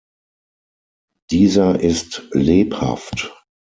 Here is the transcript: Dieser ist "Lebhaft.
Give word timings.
Dieser 1.29 1.79
ist 1.79 2.27
"Lebhaft. 2.31 3.29